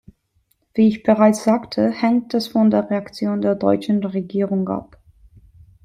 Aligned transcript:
Wie 0.73 0.87
ich 0.87 1.03
bereits 1.03 1.43
sagte, 1.43 1.91
hängt 1.91 2.33
das 2.33 2.47
von 2.47 2.71
der 2.71 2.89
Reaktion 2.89 3.39
der 3.39 3.53
deutschen 3.53 4.03
Regierung 4.03 4.67
ab. 4.67 4.97